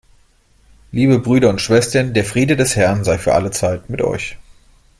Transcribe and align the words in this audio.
Liebe 0.91 1.19
Brüder 1.19 1.49
und 1.49 1.61
Schwestern, 1.61 2.15
der 2.15 2.25
Friede 2.25 2.55
des 2.57 2.75
Herrn 2.75 3.03
sei 3.03 3.19
für 3.19 3.35
alle 3.35 3.51
Zeit 3.51 3.87
mit 3.87 4.01
euch. 4.01 4.35